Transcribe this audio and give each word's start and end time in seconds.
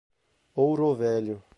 Ouro 0.55 0.95
Velho 0.97 1.43